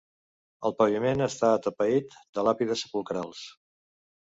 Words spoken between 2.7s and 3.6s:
sepulcrals.